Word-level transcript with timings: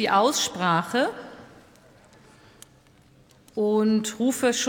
die 0.00 0.08
Aussprache 0.08 1.10
und 3.54 4.18
rufe 4.18 4.54
schon 4.54 4.68